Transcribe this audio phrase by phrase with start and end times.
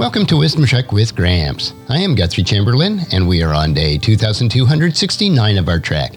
[0.00, 1.74] Welcome to Wisdom Trek with Gramps.
[1.90, 6.14] I am Guthrie Chamberlain, and we are on day 2269 of our trek.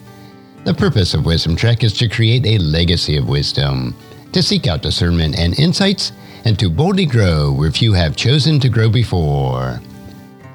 [0.64, 3.94] The purpose of Wisdom Trek is to create a legacy of wisdom,
[4.32, 6.14] to seek out discernment and insights,
[6.46, 9.82] and to boldly grow where few have chosen to grow before.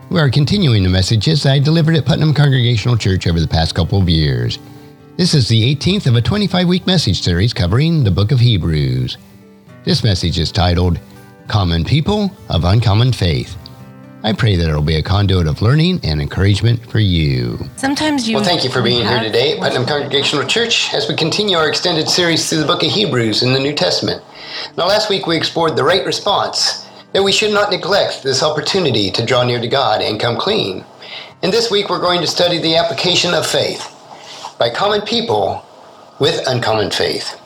[0.08, 4.00] We are continuing the messages I delivered at Putnam Congregational Church over the past couple
[4.00, 4.58] of years.
[5.18, 9.18] This is the 18th of a 25 week message series covering the book of Hebrews.
[9.84, 10.98] This message is titled
[11.48, 13.56] Common People of Uncommon Faith.
[14.22, 17.58] I pray that it'll be a conduit of learning and encouragement for you.
[17.76, 18.36] Sometimes you.
[18.36, 21.68] Well, thank you for being here today at Putnam Congregational Church as we continue our
[21.68, 24.22] extended series through the book of Hebrews in the New Testament.
[24.76, 29.10] Now, last week we explored the right response that we should not neglect this opportunity
[29.12, 30.84] to draw near to God and come clean.
[31.42, 33.88] And this week we're going to study the application of faith
[34.58, 35.64] by common people
[36.20, 37.40] with uncommon faith.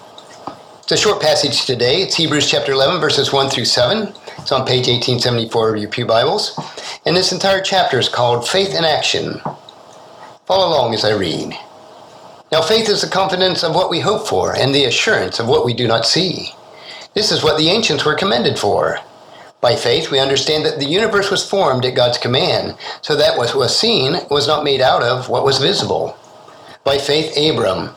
[0.83, 2.03] It's a short passage today.
[2.03, 4.13] It's Hebrews chapter 11, verses 1 through 7.
[4.39, 6.59] It's on page 1874 of your Pew Bibles.
[7.07, 9.41] And this entire chapter is called Faith in Action.
[10.45, 11.57] Follow along as I read.
[12.51, 15.65] Now, faith is the confidence of what we hope for and the assurance of what
[15.65, 16.49] we do not see.
[17.15, 18.99] This is what the ancients were commended for.
[19.61, 23.55] By faith, we understand that the universe was formed at God's command, so that what
[23.55, 26.19] was seen was not made out of what was visible.
[26.83, 27.91] By faith, Abram.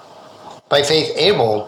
[0.70, 1.68] By faith, Abel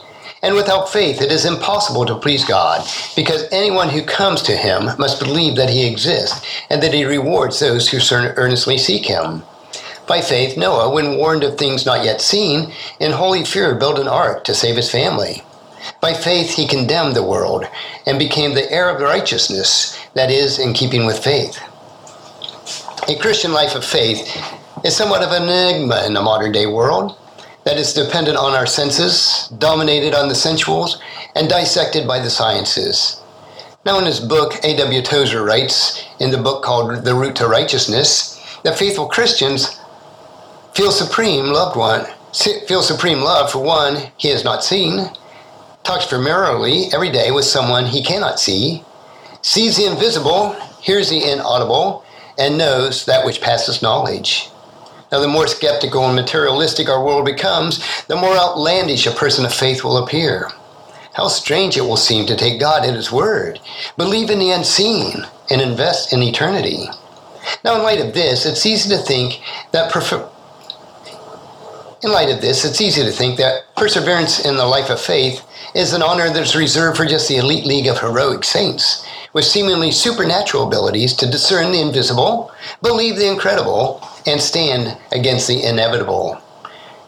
[0.43, 4.85] And without faith, it is impossible to please God, because anyone who comes to him
[4.97, 9.43] must believe that he exists and that he rewards those who earnestly seek him.
[10.07, 14.07] By faith, Noah, when warned of things not yet seen, in holy fear built an
[14.07, 15.43] ark to save his family.
[16.01, 17.65] By faith, he condemned the world
[18.07, 21.59] and became the heir of righteousness, that is, in keeping with faith.
[23.07, 24.19] A Christian life of faith
[24.83, 27.17] is somewhat of an enigma in the modern day world
[27.63, 30.99] that is dependent on our senses, dominated on the sensuals,
[31.35, 33.21] and dissected by the sciences.
[33.85, 35.01] Now, in his book, A.W.
[35.01, 39.79] Tozer writes, in the book called The Route to Righteousness, that faithful Christians
[40.75, 42.05] feel supreme loved one,
[42.67, 45.09] feel supreme love for one he has not seen,
[45.83, 48.83] talks familiarly every day with someone he cannot see,
[49.41, 52.05] sees the invisible, hears the inaudible,
[52.37, 54.50] and knows that which passes knowledge.
[55.11, 59.53] Now, the more skeptical and materialistic our world becomes, the more outlandish a person of
[59.53, 60.49] faith will appear.
[61.13, 63.59] How strange it will seem to take God at His word,
[63.97, 66.85] believe in the unseen, and invest in eternity.
[67.65, 69.41] Now, in light of this, it's easy to think
[69.73, 70.29] that prefer-
[72.03, 75.45] in light of this, it's easy to think that perseverance in the life of faith
[75.75, 79.91] is an honor that's reserved for just the elite league of heroic saints, with seemingly
[79.91, 82.51] supernatural abilities to discern the invisible,
[82.81, 86.41] believe the incredible, and stand against the inevitable.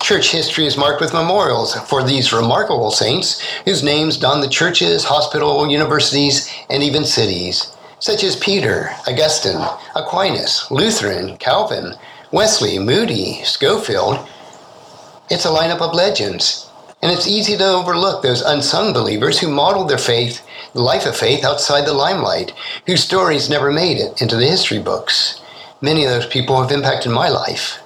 [0.02, 5.06] Church history is marked with memorials for these remarkable saints whose names don the churches,
[5.06, 9.66] hospitals, universities, and even cities, such as Peter, Augustine,
[9.96, 11.94] Aquinas, Lutheran, Calvin,
[12.34, 14.28] Wesley, Moody, Scofield.
[15.30, 16.70] It's a lineup of legends,
[17.02, 21.46] and it's easy to overlook those unsung believers who modeled their faith, life of faith,
[21.46, 22.52] outside the limelight,
[22.88, 25.42] whose stories never made it into the history books.
[25.84, 27.80] Many of those people have impacted my life.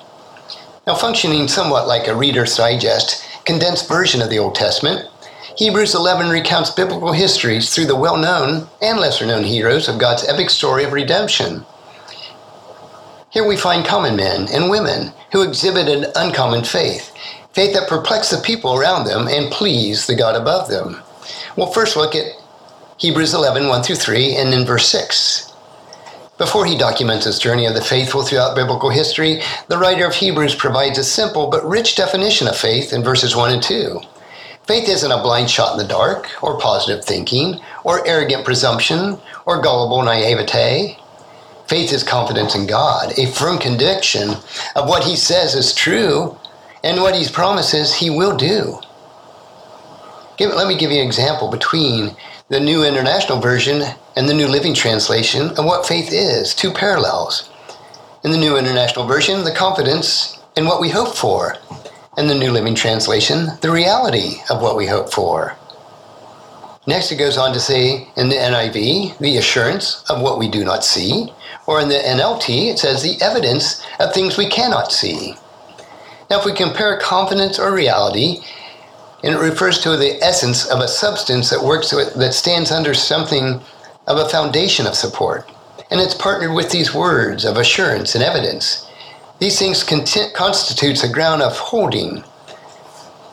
[0.86, 5.10] Now, functioning somewhat like a Reader's Digest, condensed version of the Old Testament,
[5.58, 10.28] Hebrews 11 recounts biblical histories through the well known and lesser known heroes of God's
[10.28, 11.66] epic story of redemption.
[13.32, 17.12] Here we find common men and women who exhibited uncommon faith,
[17.54, 21.02] faith that perplexed the people around them and pleased the God above them.
[21.56, 22.36] We'll first look at
[23.00, 25.47] Hebrews 11 1 through 3 and then verse 6.
[26.38, 30.54] Before he documents his journey of the faithful throughout biblical history, the writer of Hebrews
[30.54, 34.00] provides a simple but rich definition of faith in verses 1 and 2.
[34.68, 39.18] Faith isn't a blind shot in the dark, or positive thinking, or arrogant presumption,
[39.48, 41.00] or gullible naivete.
[41.68, 44.30] Faith is confidence in God, a firm conviction
[44.76, 46.38] of what he says is true
[46.84, 48.80] and what he promises he will do.
[50.38, 52.16] Give, let me give you an example between
[52.50, 53.82] the New International Version
[54.16, 57.50] and the New Living Translation of what faith is, two parallels.
[58.24, 61.58] In the New International Version, the confidence in what we hope for.
[62.18, 65.58] In the New Living Translation, the reality of what we hope for.
[66.88, 70.64] Next, it goes on to say in the NIV, the assurance of what we do
[70.64, 71.34] not see,
[71.66, 75.36] or in the NLT, it says the evidence of things we cannot see.
[76.30, 78.40] Now, if we compare confidence or reality,
[79.24, 83.60] and it refers to the essence of a substance that works that stands under something
[84.08, 85.50] of a foundation of support,
[85.90, 88.90] and it's partnered with these words of assurance and evidence.
[89.40, 92.24] These things content, constitutes a ground of holding,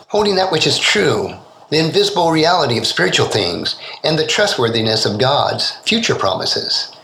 [0.09, 1.35] holding that which is true,
[1.71, 6.95] the invisible reality of spiritual things, and the trustworthiness of God's future promises.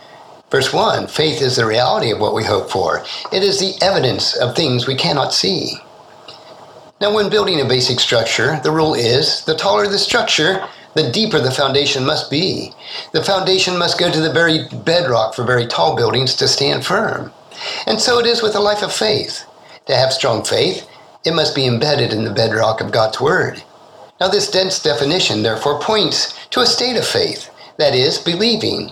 [0.49, 4.35] Verse 1 Faith is the reality of what we hope for, it is the evidence
[4.35, 5.77] of things we cannot see.
[7.01, 10.63] Now, when building a basic structure, the rule is the taller the structure,
[10.93, 12.73] the deeper the foundation must be.
[13.11, 17.33] The foundation must go to the very bedrock for very tall buildings to stand firm.
[17.87, 19.45] And so it is with a life of faith.
[19.87, 20.87] To have strong faith,
[21.25, 23.63] it must be embedded in the bedrock of God's Word.
[24.19, 28.91] Now, this dense definition therefore points to a state of faith, that is, believing,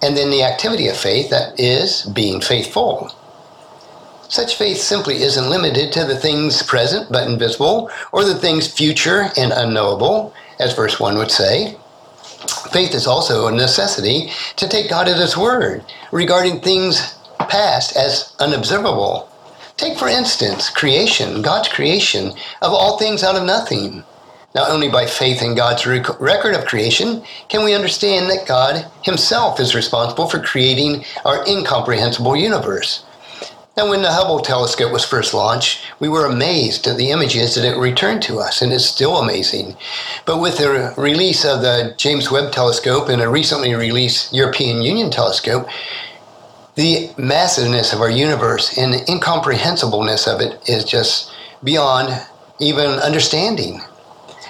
[0.00, 3.12] and then the activity of faith, that is, being faithful.
[4.30, 9.30] Such faith simply isn't limited to the things present but invisible, or the things future
[9.36, 11.76] and unknowable, as verse 1 would say.
[12.70, 17.18] Faith is also a necessity to take God at His word regarding things
[17.48, 19.28] past as unobservable.
[19.76, 22.28] Take, for instance, creation, God's creation
[22.62, 24.04] of all things out of nothing.
[24.54, 28.88] Not only by faith in God's rec- record of creation can we understand that God
[29.02, 33.04] Himself is responsible for creating our incomprehensible universe.
[33.80, 37.64] Now, when the Hubble telescope was first launched, we were amazed at the images that
[37.64, 39.74] it returned to us, and it's still amazing.
[40.26, 45.10] But with the release of the James Webb telescope and a recently released European Union
[45.10, 45.66] telescope,
[46.74, 51.32] the massiveness of our universe and the incomprehensibleness of it is just
[51.64, 52.22] beyond
[52.58, 53.80] even understanding.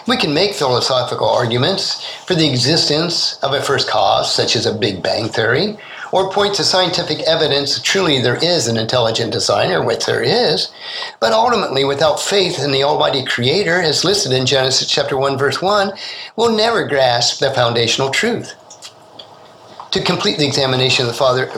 [0.09, 4.75] We can make philosophical arguments for the existence of a first cause, such as a
[4.75, 5.79] Big Bang theory,
[6.13, 10.73] or point to scientific evidence truly there is an intelligent designer, which there is.
[11.21, 15.63] But ultimately, without faith in the Almighty Creator, as listed in Genesis chapter 1, verse
[15.63, 15.93] 1,
[16.37, 18.55] we'll never grasp the foundational truth.
[19.93, 21.51] To complete the examination of the Father,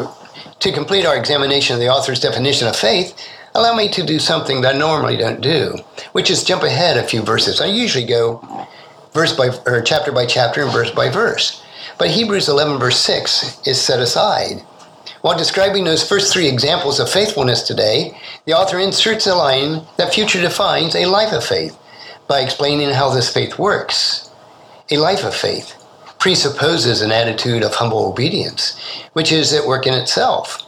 [0.60, 3.16] to complete our examination of the author's definition of faith,
[3.54, 5.76] allow me to do something that I normally don't do,
[6.12, 7.60] which is jump ahead a few verses.
[7.60, 8.66] I usually go
[9.12, 11.61] verse by or chapter by chapter and verse by verse.
[12.02, 14.62] But Hebrews 11 verse 6 is set aside.
[15.20, 20.12] While describing those first three examples of faithfulness today, the author inserts a line that
[20.12, 21.78] future defines a life of faith
[22.26, 24.28] by explaining how this faith works.
[24.90, 25.76] A life of faith
[26.18, 28.76] presupposes an attitude of humble obedience,
[29.12, 30.58] which is at work in itself.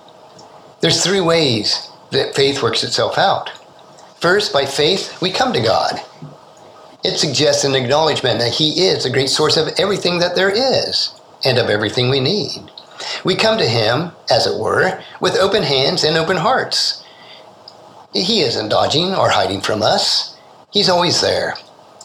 [0.82, 3.50] There's three ways that faith works itself out.
[4.20, 6.00] First, by faith, we come to God.
[7.02, 11.13] It suggests an acknowledgement that He is the great source of everything that there is
[11.44, 12.70] and of everything we need.
[13.24, 17.04] We come to Him, as it were, with open hands and open hearts.
[18.12, 20.36] He isn't dodging or hiding from us,
[20.70, 21.54] He's always there.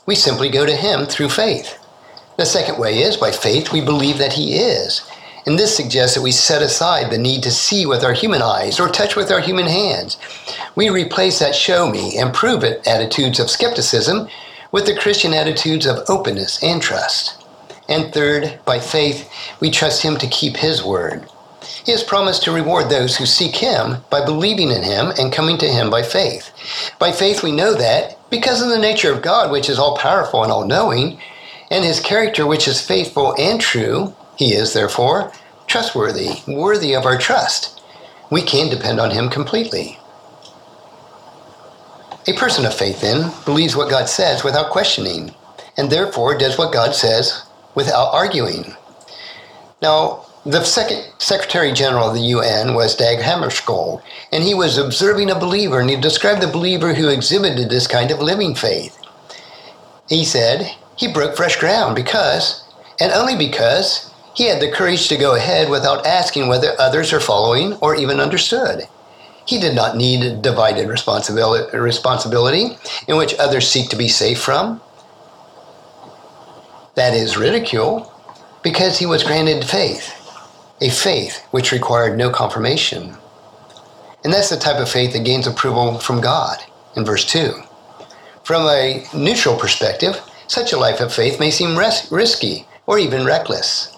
[0.05, 1.77] We simply go to Him through faith.
[2.37, 5.09] The second way is by faith we believe that He is,
[5.45, 8.79] and this suggests that we set aside the need to see with our human eyes
[8.79, 10.17] or touch with our human hands.
[10.75, 14.27] We replace that show me and prove it attitudes of skepticism
[14.71, 17.38] with the Christian attitudes of openness and trust.
[17.89, 21.27] And third, by faith, we trust Him to keep His word.
[21.85, 25.57] He has promised to reward those who seek Him by believing in Him and coming
[25.57, 26.51] to Him by faith.
[26.99, 30.43] By faith, we know that because of the nature of God, which is all powerful
[30.43, 31.19] and all knowing,
[31.71, 35.33] and His character, which is faithful and true, He is, therefore,
[35.65, 37.81] trustworthy, worthy of our trust.
[38.29, 39.97] We can depend on Him completely.
[42.27, 45.33] A person of faith, then, believes what God says without questioning,
[45.75, 47.48] and therefore does what God says
[47.79, 48.75] without arguing.
[49.81, 54.01] Now, the second Secretary General of the UN was Dag Hammarskjöld,
[54.33, 58.11] and he was observing a believer, and he described the believer who exhibited this kind
[58.11, 58.97] of living faith.
[60.09, 62.65] He said he broke fresh ground because,
[62.99, 67.21] and only because, he had the courage to go ahead without asking whether others are
[67.21, 68.87] following or even understood.
[69.45, 74.81] He did not need divided responsibility, responsibility in which others seek to be safe from.
[76.99, 78.11] That is ridicule,
[78.61, 80.13] because he was granted faith,
[80.81, 83.15] a faith which required no confirmation.
[84.25, 86.57] And that's the type of faith that gains approval from God
[86.97, 87.53] in verse 2.
[88.43, 93.25] From a neutral perspective, such a life of faith may seem ris- risky or even
[93.25, 93.97] reckless.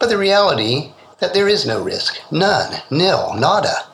[0.00, 3.86] But the reality that there is no risk, none, nil, nada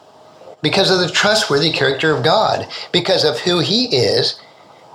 [0.62, 4.40] because of the trustworthy character of God, because of who He is,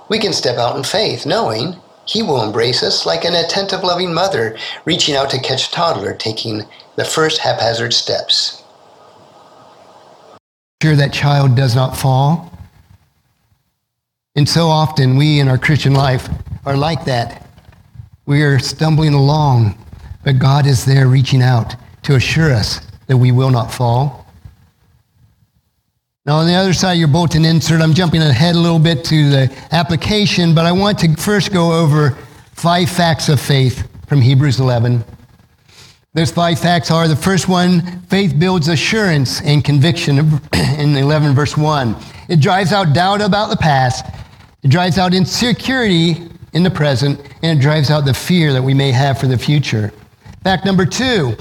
[0.08, 4.12] we can step out in faith, knowing He will embrace us like an attentive, loving
[4.12, 6.62] mother reaching out to catch a toddler taking
[6.96, 8.62] the first haphazard steps.
[10.82, 12.52] Sure, that child does not fall.
[14.36, 16.28] And so often we in our Christian life
[16.66, 17.48] are like that.
[18.26, 19.78] We are stumbling along,
[20.24, 24.23] but God is there reaching out to assure us that we will not fall.
[26.26, 29.04] Now, on the other side of your bulletin insert, I'm jumping ahead a little bit
[29.04, 32.12] to the application, but I want to first go over
[32.54, 35.04] five facts of faith from Hebrews 11.
[36.14, 40.18] Those five facts are the first one, faith builds assurance and conviction
[40.78, 41.94] in 11 verse 1.
[42.30, 44.06] It drives out doubt about the past,
[44.62, 48.72] it drives out insecurity in the present, and it drives out the fear that we
[48.72, 49.92] may have for the future.
[50.42, 51.36] Fact number two,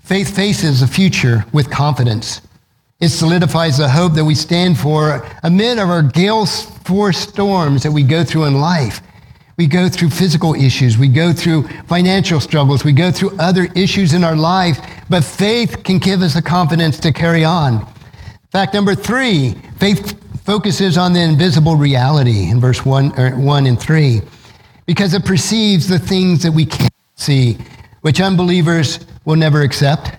[0.00, 2.42] faith faces the future with confidence.
[3.00, 7.92] It solidifies the hope that we stand for amid of our gale force storms that
[7.92, 9.00] we go through in life.
[9.56, 10.98] We go through physical issues.
[10.98, 12.84] We go through financial struggles.
[12.84, 16.98] We go through other issues in our life, but faith can give us the confidence
[17.00, 17.86] to carry on.
[18.50, 23.80] Fact number three, faith focuses on the invisible reality in verse one, or one and
[23.80, 24.20] three,
[24.86, 27.56] because it perceives the things that we can't see,
[28.02, 30.12] which unbelievers will never accept.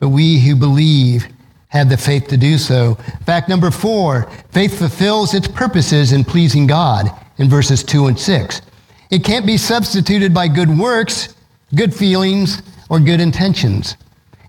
[0.00, 1.28] But we who believe
[1.74, 2.94] have the faith to do so.
[3.26, 8.62] Fact number four faith fulfills its purposes in pleasing God in verses two and six.
[9.10, 11.34] It can't be substituted by good works,
[11.74, 13.96] good feelings, or good intentions.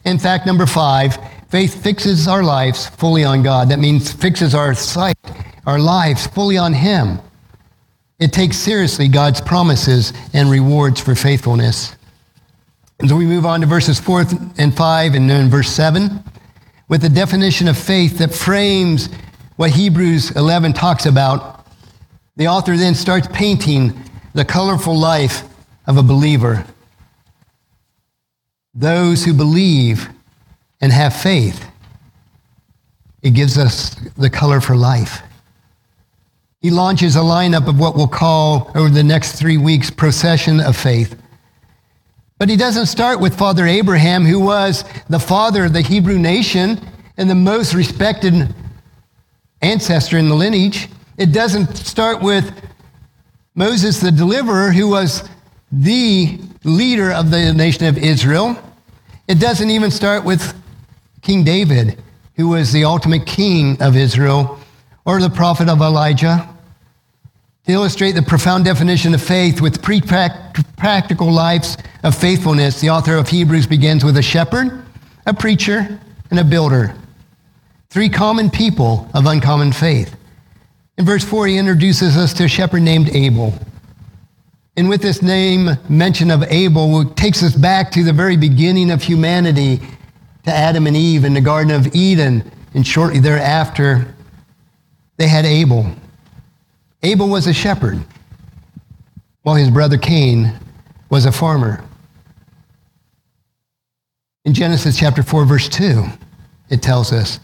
[0.05, 1.17] In fact, number five,
[1.49, 3.69] faith fixes our lives fully on God.
[3.69, 5.17] That means fixes our sight,
[5.65, 7.19] our lives fully on Him.
[8.19, 11.95] It takes seriously God's promises and rewards for faithfulness.
[12.99, 14.25] And so we move on to verses four
[14.57, 16.23] and five and then verse seven
[16.87, 19.09] with the definition of faith that frames
[19.55, 21.65] what Hebrews 11 talks about,
[22.35, 23.93] the author then starts painting
[24.33, 25.43] the colorful life
[25.87, 26.65] of a believer.
[28.73, 30.09] Those who believe
[30.81, 31.65] and have faith,
[33.21, 35.21] it gives us the color for life.
[36.59, 40.75] He launches a lineup of what we'll call over the next three weeks procession of
[40.75, 41.15] faith.
[42.37, 46.81] But he doesn't start with Father Abraham, who was the father of the Hebrew nation
[47.15, 48.53] and the most respected
[49.61, 50.89] ancestor in the lineage.
[51.17, 52.53] It doesn't start with
[53.55, 55.29] Moses the deliverer, who was
[55.71, 58.57] the leader of the nation of Israel.
[59.29, 60.53] It doesn't even start with
[61.21, 62.03] King David,
[62.35, 64.59] who was the ultimate king of Israel,
[65.05, 66.49] or the prophet of Elijah.
[67.65, 73.15] To illustrate the profound definition of faith with pre practical lives of faithfulness, the author
[73.15, 74.85] of Hebrews begins with a shepherd,
[75.25, 76.95] a preacher, and a builder.
[77.89, 80.15] Three common people of uncommon faith.
[80.99, 83.55] In verse 4, he introduces us to a shepherd named Abel.
[84.77, 89.01] And with this name mention of Abel, takes us back to the very beginning of
[89.01, 89.81] humanity,
[90.43, 92.51] to Adam and Eve in the Garden of Eden.
[92.75, 94.13] And shortly thereafter,
[95.17, 95.91] they had Abel.
[97.01, 97.99] Abel was a shepherd,
[99.41, 100.53] while his brother Cain
[101.09, 101.83] was a farmer.
[104.45, 106.05] In Genesis chapter 4, verse 2,
[106.69, 107.39] it tells us,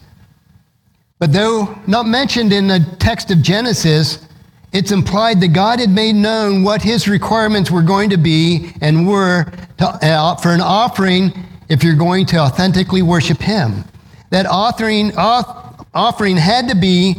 [1.18, 4.26] But though not mentioned in the text of Genesis,
[4.72, 9.06] it's implied that God had made known what his requirements were going to be and
[9.06, 9.44] were
[9.78, 11.32] to, uh, for an offering
[11.68, 13.84] if you're going to authentically worship him.
[14.30, 17.16] That offering, off, offering had to be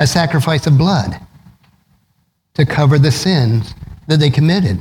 [0.00, 1.18] a sacrifice of blood
[2.54, 3.72] to cover the sins
[4.08, 4.80] that they committed.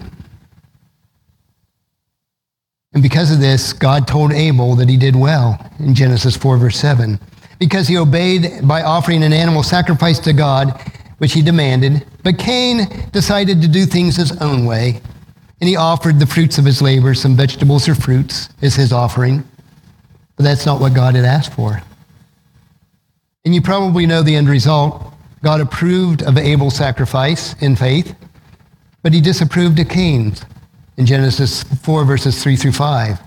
[2.93, 6.77] And because of this, God told Abel that he did well in Genesis 4, verse
[6.77, 7.19] 7.
[7.59, 10.79] Because he obeyed by offering an animal sacrifice to God,
[11.17, 12.05] which he demanded.
[12.23, 15.01] But Cain decided to do things his own way.
[15.59, 19.43] And he offered the fruits of his labor, some vegetables or fruits, as his offering.
[20.35, 21.81] But that's not what God had asked for.
[23.43, 25.13] And you probably know the end result.
[25.43, 28.15] God approved of Abel's sacrifice in faith,
[29.03, 30.43] but he disapproved of Cain's
[30.97, 33.19] in Genesis 4, verses 3 through 5.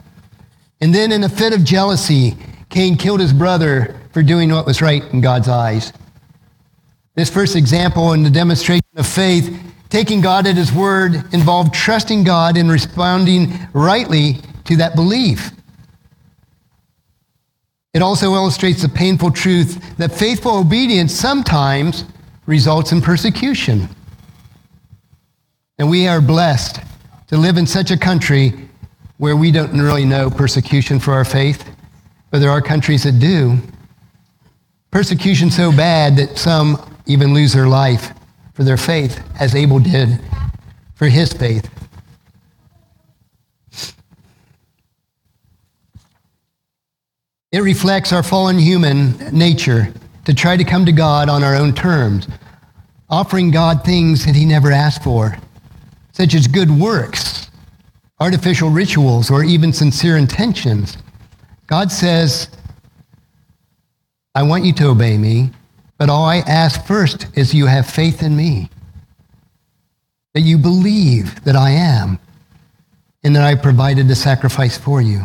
[0.80, 2.36] And then in a fit of jealousy,
[2.68, 5.92] Cain killed his brother for doing what was right in God's eyes.
[7.14, 9.56] This first example in the demonstration of faith,
[9.88, 15.50] taking God at his word, involved trusting God and responding rightly to that belief.
[17.92, 22.04] It also illustrates the painful truth that faithful obedience sometimes
[22.46, 23.88] results in persecution.
[25.78, 26.80] And we are blessed
[27.30, 28.52] to live in such a country
[29.18, 31.64] where we don't really know persecution for our faith,
[32.32, 33.56] but there are countries that do.
[34.90, 38.10] Persecution so bad that some even lose their life
[38.54, 40.18] for their faith as Abel did
[40.96, 41.70] for his faith.
[47.52, 49.92] It reflects our fallen human nature
[50.24, 52.26] to try to come to God on our own terms,
[53.08, 55.38] offering God things that he never asked for,
[56.20, 57.48] such as good works,
[58.20, 60.98] artificial rituals, or even sincere intentions.
[61.66, 62.50] God says,
[64.34, 65.48] I want you to obey me,
[65.96, 68.68] but all I ask first is you have faith in me,
[70.34, 72.18] that you believe that I am,
[73.24, 75.22] and that I provided the sacrifice for you.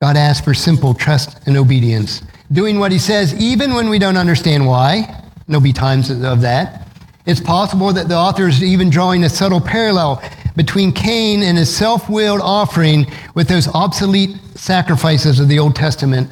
[0.00, 4.16] God asks for simple trust and obedience, doing what he says even when we don't
[4.16, 5.22] understand why.
[5.46, 6.87] There'll be times of that.
[7.28, 10.22] It's possible that the author is even drawing a subtle parallel
[10.56, 16.30] between Cain and his self willed offering with those obsolete sacrifices of the Old Testament,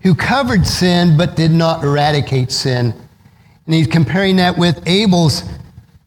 [0.00, 2.92] who covered sin but did not eradicate sin.
[3.66, 5.44] And he's comparing that with Abel's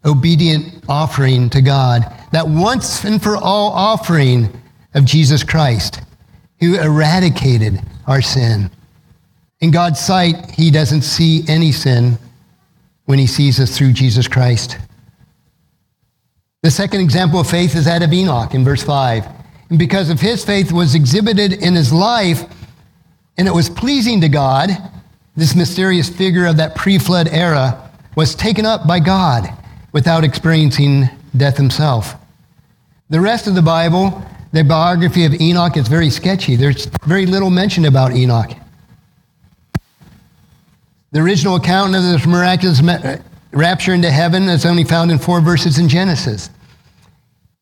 [0.04, 4.50] obedient offering to God, that once and for all offering
[4.96, 6.01] of Jesus Christ
[6.60, 8.70] who eradicated our sin.
[9.62, 12.18] In God's sight, he doesn't see any sin
[13.05, 14.77] when he sees us through Jesus Christ.
[16.63, 19.25] The second example of faith is that of Enoch in verse 5.
[19.69, 22.43] And because of his faith was exhibited in his life,
[23.38, 24.69] and it was pleasing to God,
[25.35, 29.50] this mysterious figure of that pre flood era was taken up by God
[29.91, 32.15] without experiencing death himself.
[33.09, 36.55] The rest of the Bible the biography of Enoch is very sketchy.
[36.55, 38.51] There's very little mentioned about Enoch.
[41.15, 43.22] The original account of this miraculous uh,
[43.53, 46.50] rapture into heaven is only found in four verses in Genesis.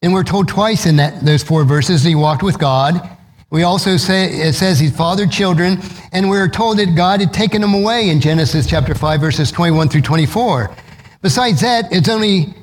[0.01, 3.15] And we're told twice in that, those four verses that he walked with God.
[3.51, 5.77] We also say, it says he fathered children,
[6.12, 9.88] and we're told that God had taken them away in Genesis chapter 5, verses 21
[9.89, 10.75] through 24.
[11.22, 12.55] Besides that, it's only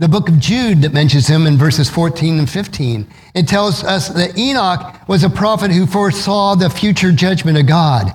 [0.00, 3.06] the book of Jude that mentions him in verses 14 and 15.
[3.36, 8.12] It tells us that Enoch was a prophet who foresaw the future judgment of God.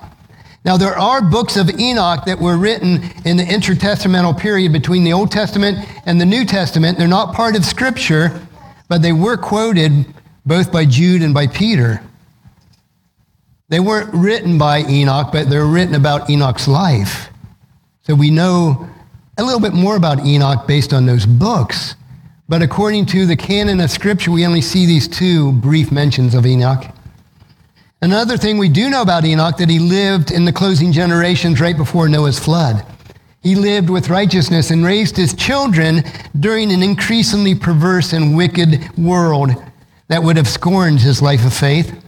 [0.64, 5.14] Now, there are books of Enoch that were written in the intertestamental period between the
[5.14, 7.00] Old Testament and the New Testament.
[7.00, 8.40] They're not part of Scripture,
[8.88, 10.06] but they were quoted
[10.46, 12.04] both by Jude and by Peter.
[13.70, 17.30] They weren't written by Enoch, but they're written about Enoch's life.
[18.04, 18.88] So we know
[19.38, 21.96] a little bit more about Enoch based on those books.
[22.48, 26.46] But according to the canon of Scripture, we only see these two brief mentions of
[26.46, 26.86] Enoch.
[28.04, 31.78] Another thing we do know about Enoch that he lived in the closing generations right
[31.78, 32.84] before Noah's flood.
[33.42, 36.04] He lived with righteousness and raised his children
[36.40, 39.52] during an increasingly perverse and wicked world
[40.08, 42.04] that would have scorned his life of faith.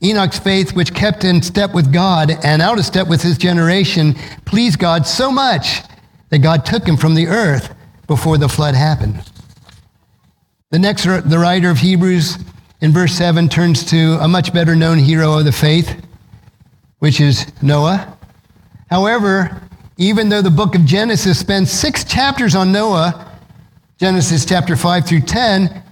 [0.00, 4.14] Enoch's faith, which kept in step with God and out of step with his generation,
[4.44, 5.82] pleased God so much
[6.30, 7.74] that God took him from the earth
[8.06, 9.22] before the flood happened.
[10.70, 12.38] The next, the writer of Hebrews
[12.82, 16.04] in verse 7 turns to a much better known hero of the faith,
[16.98, 18.18] which is Noah.
[18.90, 19.62] However,
[19.96, 23.38] even though the book of Genesis spends six chapters on Noah,
[23.98, 25.82] Genesis chapter 5 through 10,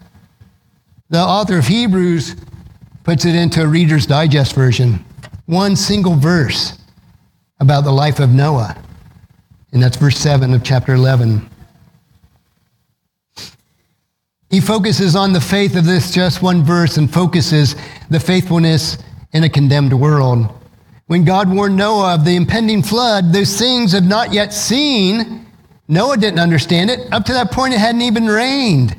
[1.11, 2.35] the author of Hebrews
[3.05, 5.05] puts it into a Reader's Digest version.
[5.47, 6.77] One single verse
[7.61, 8.77] about the life of Noah.
[9.73, 11.49] And that's verse 7 of chapter 11.
[14.51, 17.77] He focuses on the faith of this just one verse and focuses
[18.11, 18.99] the faithfulness
[19.33, 20.53] in a condemned world.
[21.07, 25.47] When God warned Noah of the impending flood, those things have not yet seen.
[25.87, 27.13] Noah didn't understand it.
[27.13, 28.97] Up to that point, it hadn't even rained.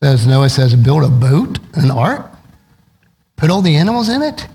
[0.00, 2.28] As Noah says, build a boat, an ark,
[3.36, 4.46] put all the animals in it.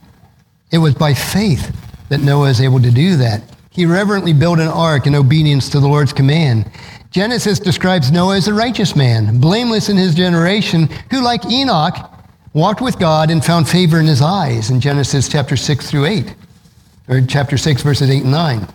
[0.71, 1.73] It was by faith
[2.09, 3.43] that Noah is able to do that.
[3.69, 6.69] He reverently built an ark in obedience to the Lord's command.
[7.17, 11.95] Genesis describes Noah as a righteous man, blameless in his generation, who, like Enoch,
[12.53, 16.35] walked with God and found favor in his eyes in Genesis chapter 6 through 8,
[17.07, 18.67] or chapter 6, verses 8 and 9.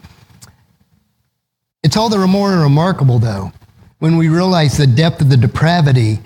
[1.84, 3.52] It's all the more remarkable, though,
[4.00, 6.18] when we realize the depth of the depravity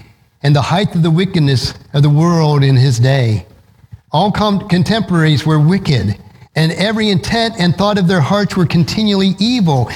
[0.42, 3.44] and the height of the wickedness of the world in his day.
[4.10, 6.18] All contemporaries were wicked
[6.54, 9.90] and every intent and thought of their hearts were continually evil.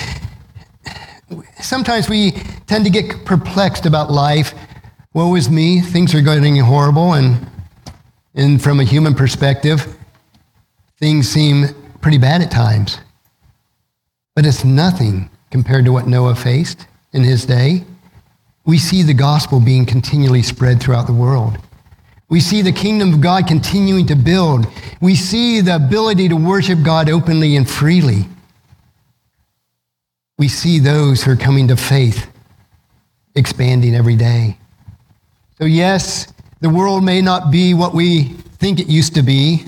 [1.60, 2.32] Sometimes we
[2.66, 4.54] tend to get perplexed about life.
[5.14, 7.46] Woe is me, things are getting horrible, and,
[8.34, 9.96] and from a human perspective,
[10.98, 11.66] things seem
[12.00, 12.98] pretty bad at times.
[14.34, 17.84] But it's nothing compared to what Noah faced in his day.
[18.64, 21.58] We see the gospel being continually spread throughout the world.
[22.28, 24.66] We see the kingdom of God continuing to build.
[25.00, 28.26] We see the ability to worship God openly and freely.
[30.40, 32.26] We see those who are coming to faith
[33.34, 34.56] expanding every day.
[35.58, 38.24] So, yes, the world may not be what we
[38.56, 39.66] think it used to be,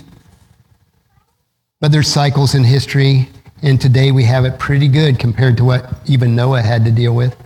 [1.78, 3.28] but there's cycles in history,
[3.60, 7.14] and today we have it pretty good compared to what even Noah had to deal
[7.14, 7.36] with.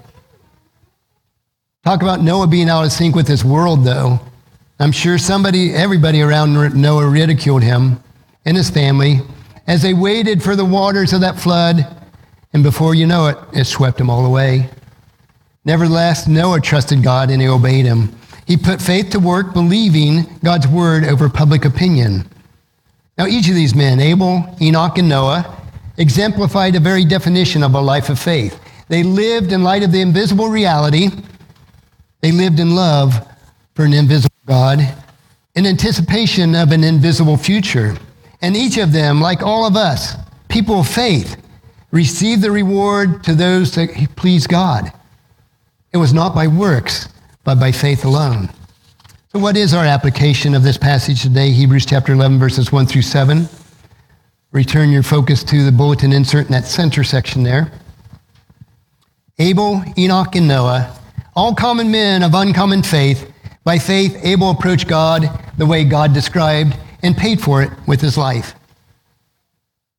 [1.85, 4.21] Talk about Noah being out of sync with this world, though.
[4.79, 8.01] I'm sure somebody, everybody around Noah ridiculed him
[8.45, 9.19] and his family
[9.67, 11.95] as they waited for the waters of that flood,
[12.57, 14.71] and before you know it, it swept them all away.
[15.66, 18.19] Nevertheless, Noah trusted God and he obeyed him.
[18.47, 22.27] He put faith to work, believing God's word over public opinion.
[23.19, 25.55] Now, each of these men, Abel, Enoch, and Noah,
[25.99, 28.59] exemplified the very definition of a life of faith.
[28.88, 31.11] They lived in light of the invisible reality.
[32.23, 33.12] They lived in love
[33.75, 34.79] for an invisible God,
[35.57, 37.99] in anticipation of an invisible future.
[38.40, 40.14] And each of them, like all of us,
[40.49, 41.37] people of faith,
[41.90, 44.92] received the reward to those that please God.
[45.92, 47.09] It was not by works,
[47.44, 48.51] but by faith alone.
[49.33, 51.51] So, what is our application of this passage today?
[51.51, 53.49] Hebrews chapter 11, verses 1 through 7.
[54.53, 57.70] Return your focus to the bulletin insert in that center section there.
[59.38, 60.99] Abel, Enoch, and Noah,
[61.35, 63.31] all common men of uncommon faith,
[63.64, 68.16] by faith, Abel approached God the way God described and paid for it with his
[68.16, 68.55] life.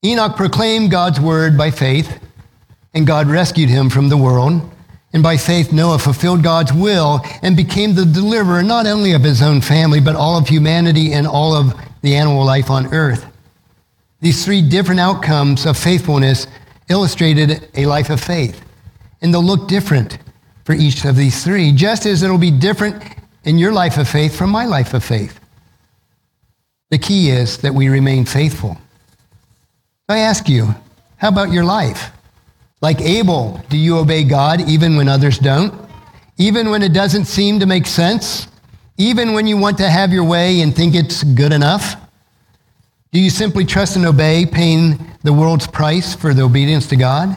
[0.05, 2.19] Enoch proclaimed God's word by faith,
[2.93, 4.61] and God rescued him from the world.
[5.13, 9.41] And by faith, Noah fulfilled God's will and became the deliverer not only of his
[9.41, 13.25] own family, but all of humanity and all of the animal life on earth.
[14.19, 16.45] These three different outcomes of faithfulness
[16.89, 18.63] illustrated a life of faith.
[19.21, 20.19] And they'll look different
[20.65, 23.03] for each of these three, just as it'll be different
[23.45, 25.39] in your life of faith from my life of faith.
[26.91, 28.77] The key is that we remain faithful.
[30.09, 30.73] I ask you,
[31.17, 32.11] how about your life?
[32.79, 35.73] Like Abel, do you obey God even when others don't?
[36.37, 38.47] Even when it doesn't seem to make sense?
[38.97, 41.95] Even when you want to have your way and think it's good enough?
[43.11, 47.35] Do you simply trust and obey, paying the world's price for the obedience to God?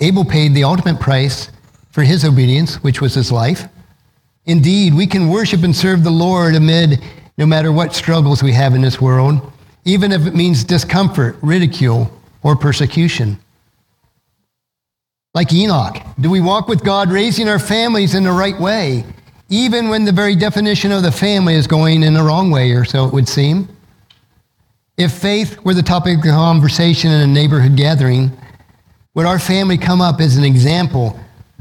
[0.00, 1.50] Abel paid the ultimate price
[1.92, 3.68] for his obedience, which was his life.
[4.44, 7.02] Indeed, we can worship and serve the Lord amid
[7.38, 9.52] no matter what struggles we have in this world,
[9.86, 12.10] even if it means discomfort, ridicule,
[12.42, 13.38] or persecution.
[15.32, 19.04] Like Enoch, do we walk with God raising our families in the right way,
[19.48, 22.84] even when the very definition of the family is going in the wrong way, or
[22.84, 23.68] so it would seem?
[24.96, 28.32] If faith were the topic of conversation in a neighborhood gathering,
[29.14, 31.18] would our family come up as an example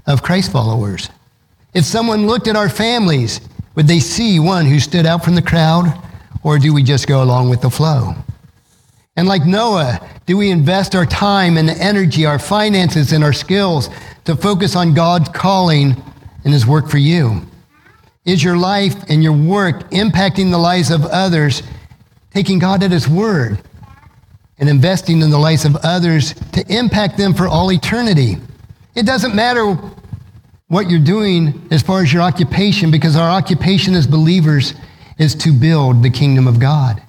[0.07, 1.09] of Christ followers?
[1.75, 3.39] If someone looked at our families,
[3.75, 6.01] would they see one who stood out from the crowd,
[6.45, 8.13] or do we just go along with the flow?
[9.17, 13.89] And like Noah, do we invest our time and energy, our finances, and our skills
[14.25, 15.95] to focus on God's calling
[16.43, 17.41] and His work for you?
[18.25, 21.63] Is your life and your work impacting the lives of others,
[22.31, 23.59] taking God at His word
[24.59, 28.35] and investing in the lives of others to impact them for all eternity?
[28.93, 29.79] It doesn't matter
[30.67, 34.75] what you're doing as far as your occupation, because our occupation as believers
[35.17, 37.01] is to build the kingdom of God.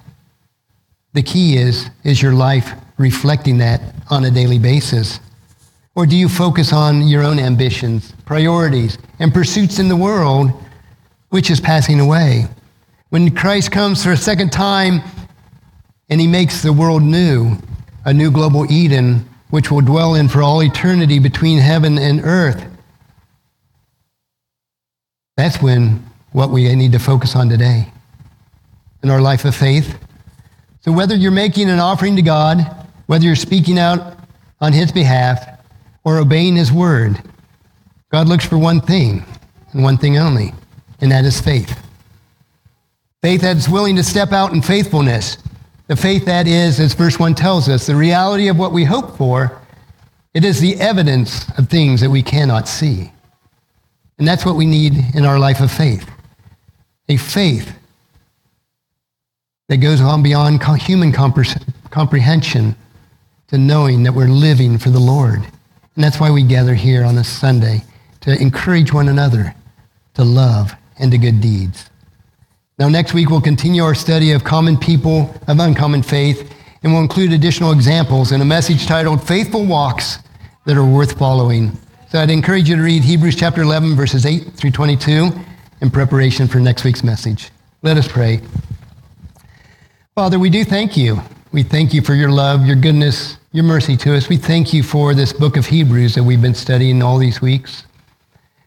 [1.13, 5.19] The key is, is your life reflecting that on a daily basis?
[5.95, 10.51] Or do you focus on your own ambitions, priorities, and pursuits in the world,
[11.29, 12.45] which is passing away?
[13.09, 15.01] When Christ comes for a second time
[16.09, 17.57] and he makes the world new,
[18.05, 22.63] a new global Eden, which will dwell in for all eternity between heaven and earth,
[25.35, 27.91] that's when what we need to focus on today
[29.03, 29.97] in our life of faith.
[30.81, 34.17] So, whether you're making an offering to God, whether you're speaking out
[34.61, 35.59] on His behalf,
[36.03, 37.21] or obeying His word,
[38.09, 39.25] God looks for one thing
[39.73, 40.53] and one thing only,
[41.01, 41.77] and that is faith.
[43.21, 45.37] Faith that is willing to step out in faithfulness.
[45.87, 49.17] The faith that is, as verse 1 tells us, the reality of what we hope
[49.17, 49.61] for.
[50.33, 53.11] It is the evidence of things that we cannot see.
[54.19, 56.09] And that's what we need in our life of faith
[57.09, 57.73] a faith
[59.67, 62.75] that goes on beyond human comprehension
[63.49, 65.39] to knowing that we're living for the Lord.
[65.95, 67.83] And that's why we gather here on this Sunday
[68.21, 69.53] to encourage one another
[70.13, 71.89] to love and to good deeds.
[72.79, 76.53] Now, next week, we'll continue our study of common people of uncommon faith,
[76.83, 80.19] and we'll include additional examples in a message titled Faithful Walks
[80.65, 81.77] That Are Worth Following.
[82.09, 85.31] So I'd encourage you to read Hebrews chapter 11, verses 8 through 22
[85.81, 87.49] in preparation for next week's message.
[87.81, 88.41] Let us pray.
[90.17, 93.95] Father, we do thank you We thank you for your love, your goodness, your mercy
[93.97, 94.27] to us.
[94.27, 97.85] We thank you for this book of Hebrews that we've been studying all these weeks.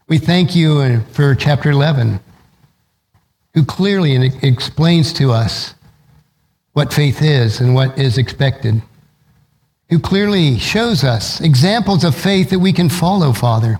[0.07, 2.21] We thank you uh, for chapter 11,
[3.53, 5.75] who clearly explains to us
[6.71, 8.81] what faith is and what is expected,
[9.89, 13.77] who clearly shows us examples of faith that we can follow, Father.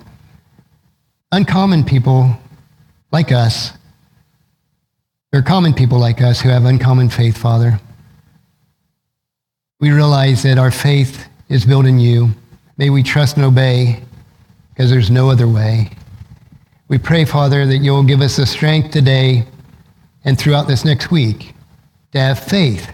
[1.31, 2.37] Uncommon people
[3.13, 3.71] like us,
[5.31, 7.79] there are common people like us who have uncommon faith, Father.
[9.79, 12.31] We realize that our faith is built in you.
[12.77, 14.03] May we trust and obey
[14.69, 15.91] because there's no other way.
[16.89, 19.45] We pray, Father, that you'll give us the strength today
[20.25, 21.53] and throughout this next week
[22.11, 22.91] to have faith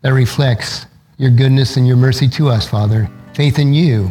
[0.00, 0.86] that reflects
[1.18, 3.10] your goodness and your mercy to us, Father.
[3.34, 4.10] Faith in you,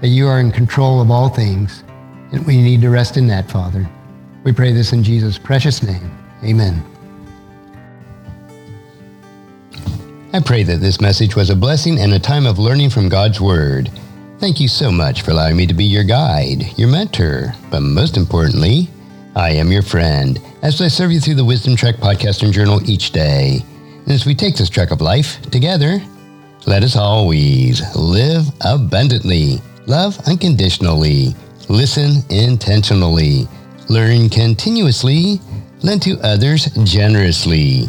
[0.00, 1.84] that you are in control of all things,
[2.32, 3.88] and we need to rest in that, Father.
[4.42, 6.10] We pray this in Jesus' precious name.
[6.42, 6.93] Amen.
[10.34, 13.40] I pray that this message was a blessing and a time of learning from God's
[13.40, 13.88] Word.
[14.40, 18.16] Thank you so much for allowing me to be your guide, your mentor, but most
[18.16, 18.90] importantly,
[19.36, 22.82] I am your friend as I serve you through the Wisdom Trek podcast and journal
[22.90, 23.60] each day.
[24.02, 26.02] And as we take this trek of life together,
[26.66, 31.36] let us always live abundantly, love unconditionally,
[31.68, 33.46] listen intentionally,
[33.88, 35.38] learn continuously,
[35.84, 37.88] lend to others generously,